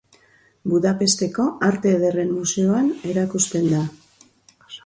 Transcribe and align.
Budapesteko 0.71 1.45
Arte 1.69 1.93
Ederren 1.97 2.33
Museoan 2.39 2.91
erakusten 3.13 3.73
da. 3.75 3.87